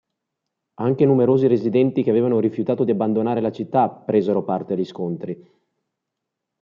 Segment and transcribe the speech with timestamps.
[0.79, 5.51] Anche numerosi residenti che avevano rifiutato di abbandonare la città presero parte agli scontri.